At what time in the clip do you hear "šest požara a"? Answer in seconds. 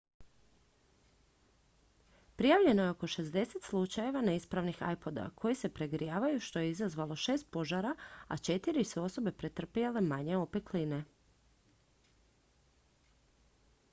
7.15-8.37